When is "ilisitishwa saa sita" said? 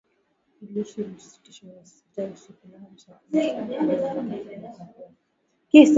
1.01-2.23